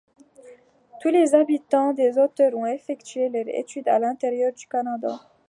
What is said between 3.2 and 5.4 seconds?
leurs études à l'intérieur du Canada.